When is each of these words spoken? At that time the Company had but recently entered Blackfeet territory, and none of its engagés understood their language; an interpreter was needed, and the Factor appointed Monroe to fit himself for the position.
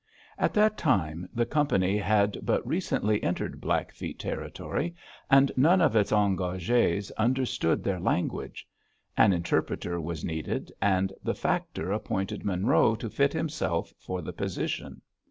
At 0.39 0.55
that 0.55 0.79
time 0.79 1.29
the 1.31 1.45
Company 1.45 1.95
had 1.99 2.39
but 2.41 2.65
recently 2.65 3.21
entered 3.21 3.61
Blackfeet 3.61 4.17
territory, 4.17 4.95
and 5.29 5.51
none 5.55 5.79
of 5.79 5.95
its 5.95 6.11
engagés 6.11 7.11
understood 7.17 7.83
their 7.83 7.99
language; 7.99 8.67
an 9.15 9.31
interpreter 9.31 10.01
was 10.01 10.25
needed, 10.25 10.71
and 10.81 11.13
the 11.23 11.35
Factor 11.35 11.91
appointed 11.91 12.43
Monroe 12.43 12.95
to 12.95 13.11
fit 13.11 13.31
himself 13.33 13.93
for 13.99 14.23
the 14.23 14.33
position. 14.33 15.03